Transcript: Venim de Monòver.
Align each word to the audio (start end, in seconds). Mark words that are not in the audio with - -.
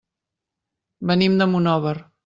Venim 1.13 1.37
de 1.43 1.51
Monòver. 1.53 1.97